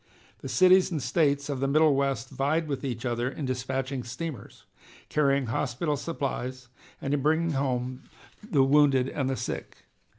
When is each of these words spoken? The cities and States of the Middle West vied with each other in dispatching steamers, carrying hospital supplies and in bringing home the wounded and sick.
The 0.39 0.49
cities 0.49 0.89
and 0.89 0.99
States 0.99 1.47
of 1.47 1.59
the 1.59 1.67
Middle 1.67 1.93
West 1.93 2.31
vied 2.31 2.67
with 2.67 2.83
each 2.83 3.05
other 3.05 3.29
in 3.29 3.45
dispatching 3.45 4.01
steamers, 4.01 4.63
carrying 5.09 5.45
hospital 5.45 5.95
supplies 5.95 6.69
and 6.99 7.13
in 7.13 7.21
bringing 7.21 7.51
home 7.51 8.05
the 8.49 8.63
wounded 8.63 9.09
and 9.09 9.37
sick. 9.37 9.83